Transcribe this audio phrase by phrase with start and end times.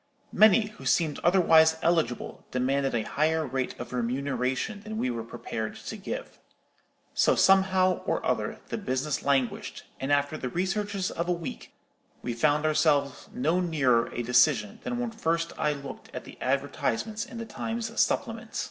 [0.33, 5.75] Many, who seemed otherwise eligible, demanded a higher rate of remuneration than we were prepared
[5.75, 6.39] to give.
[7.13, 11.71] So, somehow or other, the business languished, and after the researches of a week
[12.23, 17.23] we found ourselves no nearer a decision than when first I looked at the advertisements
[17.23, 18.59] in the Times supplement.